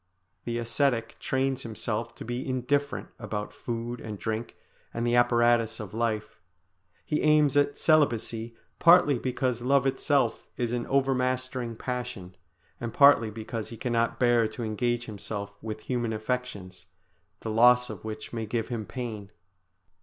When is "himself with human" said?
15.05-16.13